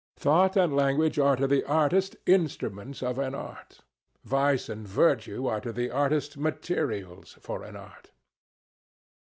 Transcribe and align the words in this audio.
Thought 0.17 0.57
and 0.57 0.75
language 0.75 1.19
are 1.19 1.35
to 1.35 1.45
the 1.45 1.63
artist 1.63 2.15
instruments 2.25 3.03
of 3.03 3.19
an 3.19 3.35
art. 3.35 3.81
Vice 4.23 4.67
and 4.67 4.87
virtue 4.87 5.45
are 5.45 5.61
to 5.61 5.71
the 5.71 5.91
artist 5.91 6.37
materials 6.37 7.37
for 7.39 7.61
an 7.61 7.75
art. 7.75 8.09